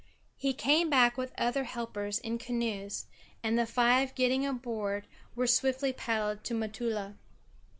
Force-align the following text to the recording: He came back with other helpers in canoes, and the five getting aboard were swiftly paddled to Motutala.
He 0.35 0.53
came 0.55 0.89
back 0.89 1.15
with 1.15 1.31
other 1.37 1.63
helpers 1.63 2.17
in 2.17 2.39
canoes, 2.39 3.05
and 3.43 3.55
the 3.55 3.67
five 3.67 4.15
getting 4.15 4.47
aboard 4.47 5.05
were 5.35 5.45
swiftly 5.45 5.93
paddled 5.93 6.43
to 6.45 6.55
Motutala. 6.55 7.13